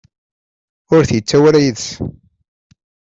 Ur 0.95 1.01
t-yettawi 1.09 1.47
ara 1.49 1.65
yid-s. 1.65 1.87